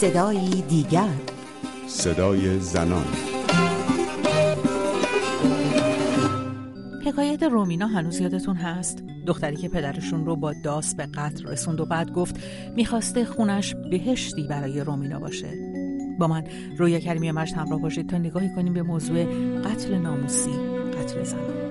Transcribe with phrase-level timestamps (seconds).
[0.00, 1.08] صدایی دیگر.
[1.86, 3.06] صدای زنان.
[7.06, 11.86] حکایت رومینا هنوز یادتون هست؟ دختری که پدرشون رو با داس به قتل رسوند و
[11.86, 12.40] بعد گفت
[12.76, 15.48] می‌خواسته خونش بهشتی برای رومینا باشه.
[16.18, 16.44] با من
[16.78, 19.24] رویا کریمی مجد همراه باشید تا نگاهی کنیم به موضوع
[19.60, 20.50] قتل ناموسی
[20.98, 21.65] قتل زنان.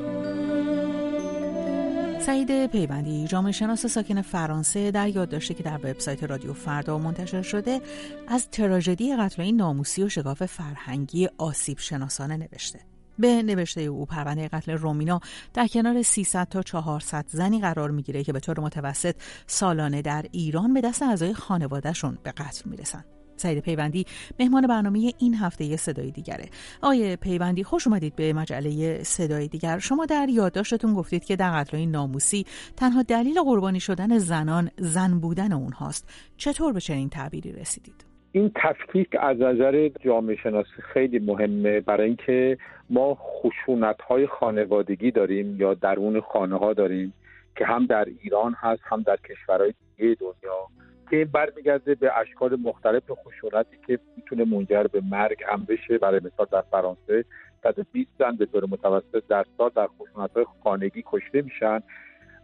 [2.25, 7.41] سعید پیوندی جامعه شناس ساکن فرانسه در یاد داشته که در وبسایت رادیو فردا منتشر
[7.41, 7.81] شده
[8.27, 12.79] از تراژدی قتل این ناموسی و شگاف فرهنگی آسیب شناسانه نوشته.
[13.19, 15.19] به نوشته او پرونده قتل رومینا
[15.53, 19.15] در کنار 300 تا 400 زنی قرار می‌گیره که به طور متوسط
[19.47, 23.05] سالانه در ایران به دست اعضای خانوادهشون به قتل می‌رسن.
[23.37, 24.05] سعید پیوندی
[24.39, 26.45] مهمان برنامه این هفته صدای دیگره.
[26.81, 29.79] آقای پیوندی خوش اومدید به مجله صدای دیگر.
[29.79, 32.45] شما در یادداشتتون گفتید که در قتل ناموسی
[32.77, 39.07] تنها دلیل قربانی شدن زنان زن بودن اونهاست چطور به چنین تعبیری رسیدید؟ این تفکیک
[39.19, 41.79] از نظر جامعه شناسی خیلی مهمه.
[41.81, 42.57] برای اینکه
[42.89, 47.13] ما خشونت های خانوادگی داریم یا درون خانه ها داریم
[47.57, 50.67] که هم در ایران هست هم در کشورهای دیگه دنیا.
[51.09, 55.97] که این برمیگرده به اشکال مختلف خشونتی که می‌تونه منجر به مرگ هم بشه.
[55.97, 57.25] برای مثال در فرانسه
[57.63, 61.79] 120 زن به طور متوسط در سال در خشونت های خانگی کشته میشن.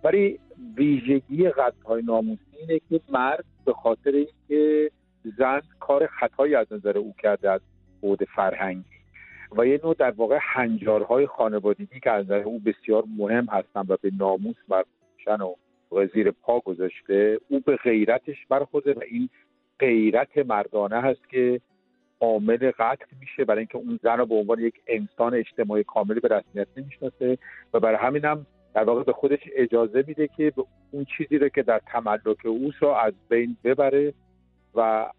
[0.03, 0.39] ولی
[0.75, 4.91] ویژگی قتل های ناموسی اینه که مرد به خاطر اینکه
[5.37, 7.61] زن کار خطایی از نظر او کرده از
[8.01, 8.83] بود فرهنگی
[9.57, 13.97] و یه نوع در واقع هنجارهای خانوادگی که از نظر او بسیار مهم هستن و
[14.01, 15.55] به ناموس مربوطشن و
[16.13, 19.29] زیر پا گذاشته او به غیرتش برخورده و این
[19.79, 21.61] غیرت مردانه هست که
[22.19, 26.27] عامل قتل میشه برای اینکه اون زن رو به عنوان یک انسان اجتماعی کاملی به
[26.27, 27.37] رسمیت نمی‌شناسه
[27.73, 30.53] و برای همین هم در واقع به خودش اجازه میده که
[30.91, 34.13] اون چیزی رو که در تملک اوست رو از بین ببره
[34.75, 35.11] و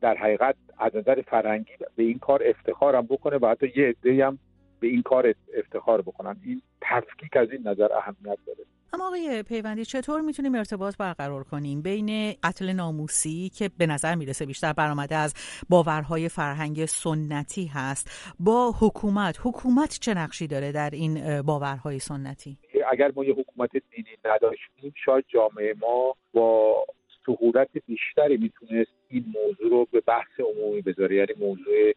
[0.00, 4.38] در حقیقت از نظر فرهنگی به این کار افتخارم بکنه و حتی یه عده هم
[4.80, 6.36] به این کار افتخار بکنن.
[6.44, 8.64] این تفکیک از این نظر اهمیت داره.
[8.92, 14.46] اما آقای پیوندی چطور می‌تونیم ارتباط برقرار کنیم؟ بین قتل ناموسی که به نظر می‌رسه
[14.46, 15.34] بیشتر برآمده از
[15.68, 22.58] باورهای فرهنگ سنتی هست با حکومت حکومت چه نقشی داره در این باورهای سنتی؟
[22.90, 26.84] اگر ما یه حکومت دینی نداشتیم شاید جامعه ما با
[27.26, 31.16] سهولت بیشتری می‌تونست این موضوع رو به بحث عمومی بذاره.
[31.16, 31.92] یعنی موضوع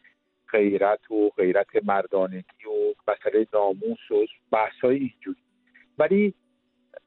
[0.51, 5.41] غیرت و غیرت مردانگی و مسئله ناموس و بحث های اینجوری.
[5.97, 6.33] ولی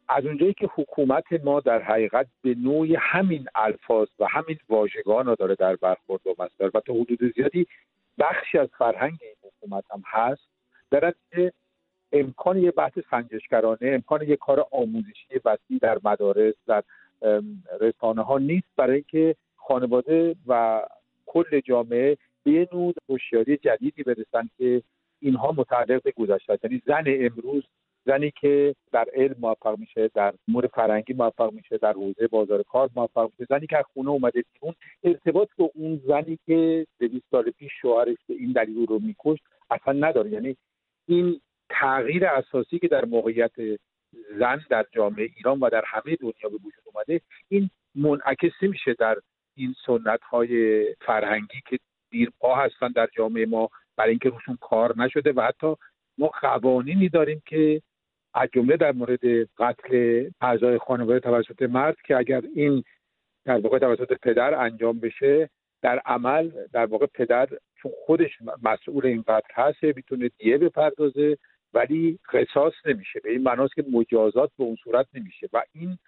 [0.09, 5.35] از اونجایی که حکومت ما در حقیقت به نوعی همین الفاظ و همین واژگان رو
[5.35, 7.67] داره در برخورد و مصدر و تا حدود زیادی
[8.19, 10.49] بخشی از فرهنگ این حکومت هم هست
[11.31, 11.53] که
[12.13, 16.83] امکان یه بحث سنجشگرانه امکان یه کار آموزشی وسیع در مدارس در
[17.81, 20.83] رسانه ها نیست برای اینکه خانواده و
[21.27, 24.83] کل جامعه به یه نوع هوشیاری جدیدی برسن که
[25.21, 26.59] اینها متعلق به گذشته.
[26.65, 27.65] یعنی زن امروز
[28.07, 32.91] زنی که در علم موفق میشه در امور فرنگی موفق میشه در حوزه بازار کار
[32.97, 33.47] موفق میشه.
[33.51, 38.17] زنی که از خونه اومده بیرون ارتباط با اون زنی که دویست سال پیش شوهرش
[38.29, 40.31] به این دلیل رو میکشت اصلا نداره.
[40.31, 40.57] یعنی
[41.09, 43.53] این تغییر اساسی که در موقعیت
[44.39, 49.17] زن در جامعه ایران و در همه دنیا به وجود اومده این منعکس میشه در
[49.57, 51.79] این سنت های فرهنگی که
[52.11, 55.75] دیرپا هستن در جامعه ما برای اینکه روشون کار نشده و حتی
[56.19, 57.83] ما قوانینی داریم که
[58.35, 59.21] از جمله در مورد
[59.59, 62.85] قتل اعضای خانواده توسط مرد که اگر این
[63.45, 65.51] در واقع توسط پدر انجام بشه
[65.83, 68.31] در عمل در واقع پدر چون خودش
[68.63, 71.39] مسئول این قتل هست می‌تونه دیه بپردازه
[71.75, 73.21] ولی قصاص نمیشه.
[73.21, 75.49] به این معناست که مجازات به اون صورت نمیشه.
[75.53, 75.99] و این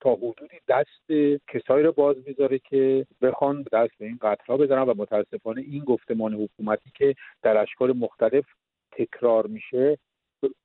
[0.00, 1.12] تا حدودی دست
[1.48, 6.34] کسایی رو باز می‌ذاره که بخوان دست به این قتل بزنن و متاسفانه این گفتمان
[6.34, 8.44] حکومتی که در اشکال مختلف
[8.92, 9.98] تکرار میشه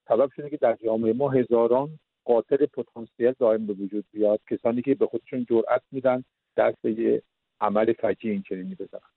[0.08, 4.96] سبب شده که در جامعه ما هزاران قاتل پتانسیل دائم به وجود بیاد کسانی که
[4.96, 6.24] به خودشون جرأت میدن
[6.58, 7.22] دست به
[7.62, 9.13] عمل فجی این چنینی بزنن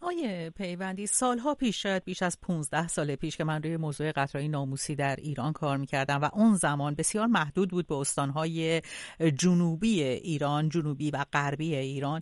[0.00, 4.48] آیه پیوندی سالها پیش شاید بیش از 15 سال پیش که من روی موضوع قطرهای
[4.48, 8.82] ناموسی در ایران کار می‌کردم و اون زمان بسیار محدود بود به استانهای
[9.38, 12.20] جنوبی ایران جنوبی و غربی ایران.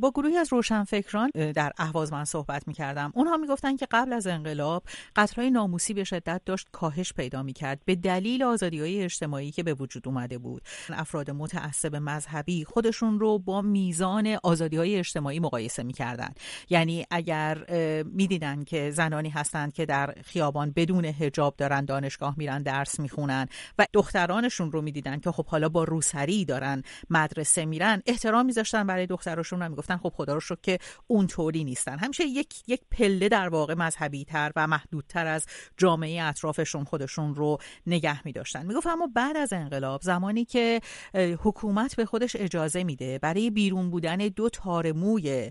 [0.00, 3.12] با گروهی از روشنفکران در اهواز من صحبت می‌کردم.
[3.14, 4.82] اونها می‌گفتن که قبل از انقلاب
[5.16, 9.74] قطرهای ناموسی به شدت داشت کاهش پیدا می‌کرد به دلیل آزادی های اجتماعی که به
[9.74, 10.62] وجود اومده بود.
[10.90, 16.34] افراد متعصب مذهبی خودشون رو با میزان آزادی های اجتماعی مقایسه می‌کردن.
[16.70, 17.64] یعنی یعنی اگر
[18.04, 23.48] می‌دیدن که زنانی هستند که در خیابان بدون هجاب دارن دانشگاه میرن درس می‌خونن
[23.78, 29.06] و دخترانشون رو می‌دیدن که خب حالا با روسری دارن مدرسه میرن احترام میذاشتن برای
[29.06, 31.98] دختراشون و می‌گفتن خب خدا رو شکر که اونطوری نیستن.
[31.98, 35.46] همیشه یک یک پله در واقع مذهبی تر و محدودتر از
[35.76, 38.66] جامعه اطرافشون خودشون رو نگه میداشتن.
[38.66, 40.80] می‌گفت اما بعد از انقلاب زمانی که
[41.14, 45.50] حکومت به خودش اجازه میده برای بیرون بودن دو تار موی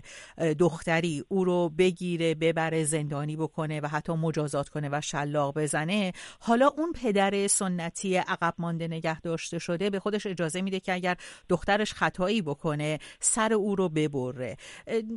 [0.58, 6.12] دختری او رو بگیره ببره زندانی بکنه و حتی مجازات کنه و شلاق بزنه.
[6.40, 11.16] حالا اون پدر سنتی عقب مانده نگه داشته شده به خودش اجازه میده که اگر
[11.48, 14.56] دخترش خطایی بکنه سر او رو ببره.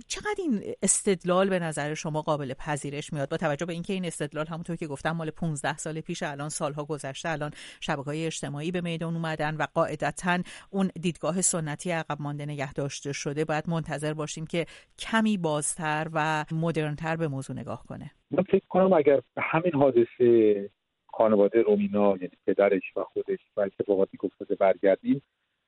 [0.08, 4.48] چقدر این استدلال به نظر شما قابل پذیرش میاد؟ با توجه به اینکه این استدلال
[4.48, 8.82] همونطور که گفتم مال 15 سال پیش الان سالها گذشته الان شبکه های اجتماعی به
[8.82, 13.46] میدان اومدن و قاعدتا اون دیدگاه سنتی عقب مانده نگه داشته شده.
[13.46, 14.66] باید منتظر باشیم که
[15.00, 18.12] کمی بازتر و مدرنتر به موضوع نگاه کنه.
[18.32, 20.70] من فکر کنم اگر همین حادثه
[21.08, 25.22] خانواده رومینا یعنی پدرش و خودش و اتفاقاتی که افتاده برگردیم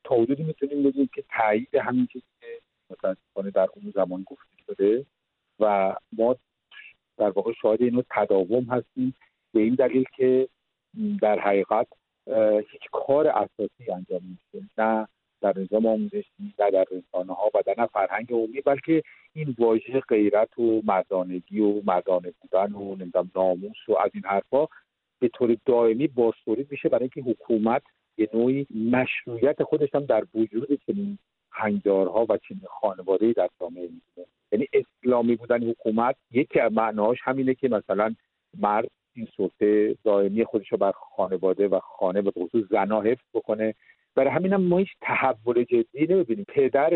[0.03, 2.47] تا حدودی می‌تونیم بگیم که تایید همین چیزی که
[2.89, 5.05] متاسفانه در اون زمان گفته شده
[5.59, 6.35] و ما
[7.17, 9.15] در واقع شاهد اینو تداوم هستیم.
[9.53, 10.47] به این دلیل که
[11.21, 11.87] در حقیقت
[12.71, 15.07] هیچ کار اساسی انجام میشه نه
[15.43, 19.03] در نظام آموزشی نه در رسانه ها و در فرهنگ عمومی بلکه
[19.33, 24.69] این واژه غیرت و مردانگی و مردانه بودن و نمی‌دونم ناموس و از این حرفها
[25.19, 27.81] به طور دائمی بازتولید میشه برای اینکه حکومت
[28.17, 31.17] یه نوعی مشروعیت خودش هم در وجود چنین
[31.51, 34.27] هنگدارها و چنین خانواده در جامعه می‌بینه.
[34.51, 38.15] یعنی اسلامی بودن حکومت یکی از معناهاش همینه که مثلا
[38.59, 43.75] مرد این سلطه دائمی خودش رو بر خانواده و خانه به خصوص زنا حفظ بکنه.
[44.15, 46.45] برای همینم ما هیچ تحول جدی نمی‌بینیم.
[46.47, 46.91] پدر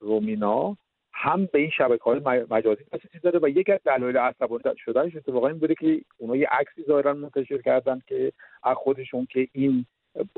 [0.00, 0.76] رومینا
[1.12, 2.20] هم به این شبکه های
[2.50, 6.48] مجازی دسترسی داره و یکی از دلایل عصبانی شدنش اتفاقا این بوده که اونا یه
[6.50, 8.32] عکسی ظاهرا منتشر کردن که
[8.62, 9.86] از خودشون که این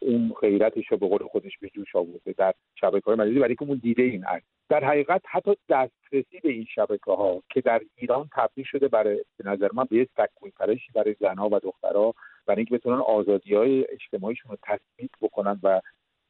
[0.03, 3.63] اون غیرتش رو به قول خودش به جوش آورده در شبکه های مجازی برای که
[3.63, 4.45] اون دیده این عکس.
[4.69, 9.51] در حقیقت حتی دسترسی به این شبکه ها که در ایران تبدیل شده برای به
[9.51, 12.15] نظر من به یک سکوی پرشی برای زنها و دخترها
[12.47, 15.81] برای اینکه بتونن آزادی های اجتماعیشون رو تثبیت بکنن و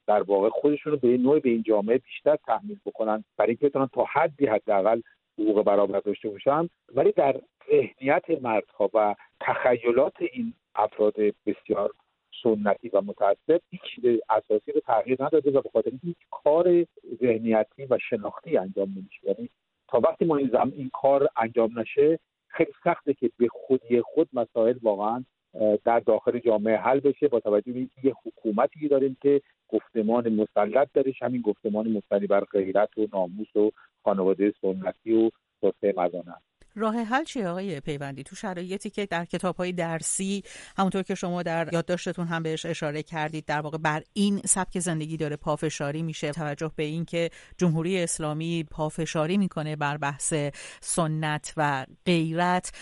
[0.07, 3.89] در واقع خودشون رو به نوع به این جامعه بیشتر تحمیل بکنن برای اینکه بتونن
[3.93, 5.01] تا حدی حداقل
[5.39, 6.69] حقوق برابر داشته باشن.
[6.95, 7.41] ولی در
[7.71, 11.15] ذهنیت مردها و تخیلات این افراد
[11.47, 11.91] بسیار
[12.43, 16.87] سنتی و متعصب هیچ اساسی رو تغییر نداده و به خاطر هیچ کار
[17.21, 19.21] ذهنیتی و شناختی انجام نمیشه.
[19.23, 19.51] یعنی
[19.89, 22.19] تا وقتی ما این, این کار انجام نشه
[22.49, 25.25] خیلی سخته که به خودی خود مسائل واقعا
[25.85, 30.89] در داخل جامعه حل بشه با توجه به اینکه یه حکومتی داریم که گفتمان مسلط
[30.95, 33.71] درش همین گفتمان مبتنی بر غیرت و ناموس و
[34.05, 35.31] خانواده سنتی و
[35.61, 36.35] توسعه مردانه
[36.77, 40.43] راه حل چیه آقای پیوندی؟ تو شرایطی که در کتاب های درسی
[40.77, 45.17] همونطور که شما در یادداشتتون هم بهش اشاره کردید در واقع بر این سبک زندگی
[45.17, 50.35] داره پافشاری میشه توجه به اینکه جمهوری اسلامی پافشاری می‌کنه بر بحث
[50.81, 52.73] سنت و غیرت.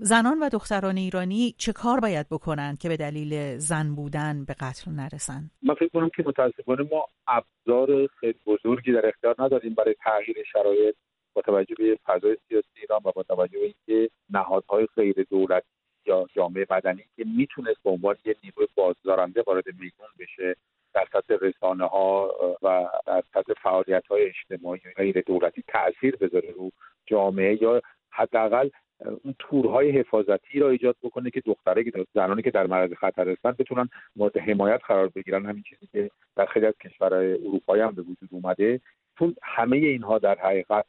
[0.00, 4.90] زنان و دختران ایرانی چه کار باید بکنند که به دلیل زن بودن به قتل
[4.90, 10.36] نرسن؟ من فکر کنم که متاسفانه ما ابزار خیلی بزرگی در اختیار نداریم برای تغییر
[10.52, 10.94] شرایط.
[11.34, 15.66] با توجه به فضای سیاسی ایران و با توجه به اینکه نهادهای غیر دولتی
[16.06, 20.56] یا جامعه مدنی که می‌تونست به عنوان یه نیروی بازدارنده وارد میدون بشه
[20.94, 22.32] در سطح رسانه ها
[22.62, 26.70] و در سطح فعالیت های اجتماعی غیر دولتی تاثیر بذاره رو
[27.06, 28.68] جامعه یا حداقل
[29.06, 33.50] اون تورهای حفاظتی را ایجاد بکنه که دختره که زنانی که در معرض خطر هستن
[33.50, 35.46] بتونن مورد حمایت قرار بگیرن.
[35.46, 38.80] همین چیزی که در خیلی از کشورهای اروپایی هم به وجود اومده.
[39.18, 40.86] چون همه اینها در حقیقت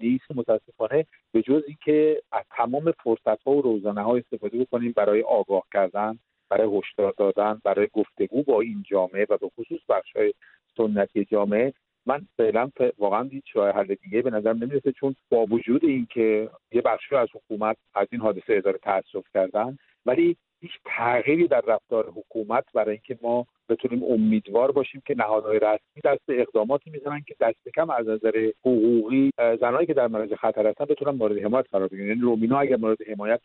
[0.00, 5.22] نیست متاسفانه به جز اینکه از تمام فرصت ها و روزانه ها استفاده بکنیم برای
[5.22, 6.18] آگاه کردن
[6.50, 10.34] برای هشدار دادن برای گفتگو با این جامعه و به خصوص بخش های
[10.76, 11.72] سنتی جامعه
[12.06, 16.82] من فعلا واقعا هیچ راه حل دیگه به نظر نمی‌رسه چون با وجود اینکه یه
[16.82, 22.64] بخش از حکومت از این حادثه اداره تاسف کردن ولی هیچ تغییری در رفتار حکومت
[22.74, 27.90] برای اینکه ما بتونیم امیدوار باشیم که نهادهای رسمی دست اقداماتی می‌زنن که دست کم
[27.90, 29.30] از نظر حقوقی
[29.60, 32.08] زنانی که در معرض خطر هستن بتونن مورد حمایت قرار بگیرن.
[32.08, 33.40] یعنی رومینا اگر مورد حمایت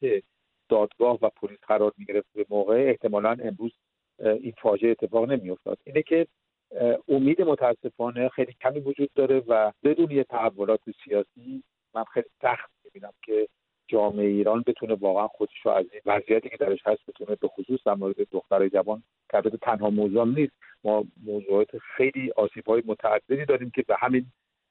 [0.69, 3.71] دادگاه و پلیس قرار می‌گرفت به موقع احتمالا امروز
[4.19, 5.77] این فاجعه اتفاق نمیافتاد.
[5.83, 6.27] اینه که
[7.07, 11.63] امید متاسفانه خیلی کمی وجود داره و بدون یه تحولات سیاسی
[11.95, 12.71] من خیلی سخت
[13.89, 17.79] جامعه ایران بتونه واقعا خودش رو از این وضعیتی که درش هست بتونه به خصوص
[17.86, 20.53] در مورد دخترای جوان که تنها موضوع نیست.
[20.84, 21.67] ما موضوعات
[21.98, 24.25] خیلی آسیب های متعددی داریم که به همین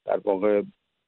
[0.04, 0.62] در واقع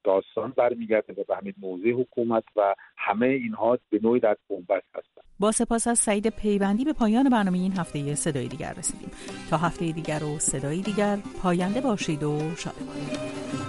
[0.05, 5.25] داستان برمیگرده و به همین موضع حکومت و همه اینها به نوعی در بنبست هستند
[5.41, 9.11] با سپاس از سعید پیوندی به پایان برنامه این هفته صدای دیگر رسیدیم.
[9.51, 13.61] تا هفته دیگر و صدای دیگر پاینده باشید و شادمان.